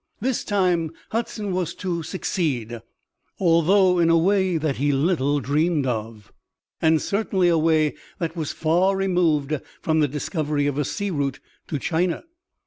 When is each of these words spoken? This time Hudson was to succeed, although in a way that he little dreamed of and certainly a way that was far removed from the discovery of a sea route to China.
This 0.19 0.43
time 0.43 0.89
Hudson 1.11 1.51
was 1.53 1.75
to 1.75 2.01
succeed, 2.01 2.81
although 3.39 3.99
in 3.99 4.09
a 4.09 4.17
way 4.17 4.57
that 4.57 4.77
he 4.77 4.91
little 4.91 5.39
dreamed 5.39 5.85
of 5.85 6.33
and 6.81 6.99
certainly 6.99 7.49
a 7.49 7.57
way 7.59 7.93
that 8.17 8.35
was 8.35 8.51
far 8.51 8.97
removed 8.97 9.59
from 9.79 9.99
the 9.99 10.07
discovery 10.07 10.65
of 10.65 10.79
a 10.79 10.85
sea 10.85 11.11
route 11.11 11.39
to 11.67 11.77
China. 11.77 12.23